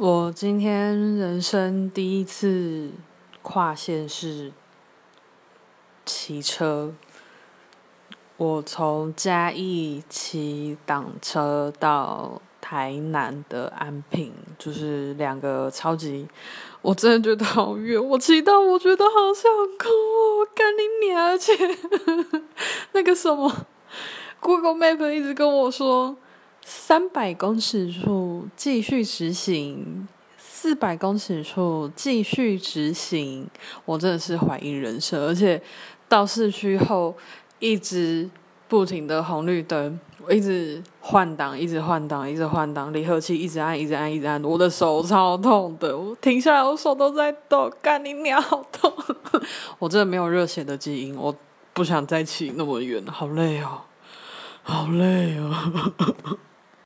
[0.00, 2.92] 我今天人生第一次
[3.42, 4.52] 跨县市
[6.04, 6.94] 骑车，
[8.36, 16.28] 我从嘉义骑挡车到台南的安平，就是两个超级，
[16.80, 21.26] 我真的觉得好远，我骑到我觉得好想哭哦，干你娘！
[21.26, 21.52] 而且
[22.94, 23.66] 那个什么
[24.38, 26.16] ，Google Map 一直跟我说。
[26.70, 30.06] 三百公尺处继续直行，
[30.36, 33.48] 四百公尺处继续直行。
[33.86, 35.62] 我真的是怀疑人生，而且
[36.10, 37.16] 到市区后
[37.58, 38.28] 一直
[38.68, 45.96] 不停的红绿灯，我一直换挡，一直换挡，一直换挡，离合器一直按，一直按，一直按，我的手超痛的。
[45.96, 48.92] 我停下来，我手都在抖，干你娘，好痛！
[49.80, 51.34] 我真的没有热血的基因，我
[51.72, 53.84] 不想再骑那么远，好累哦，
[54.62, 56.38] 好累哦。